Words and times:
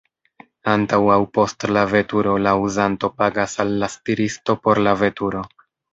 Antaŭ 0.71 0.97
aŭ 1.15 1.17
post 1.37 1.65
la 1.77 1.83
veturo 1.91 2.33
la 2.45 2.53
uzanto 2.63 3.11
pagas 3.21 3.55
al 3.65 3.77
la 3.85 3.91
stiristo 3.97 4.57
por 4.65 4.83
la 4.89 4.99
veturo. 5.03 5.45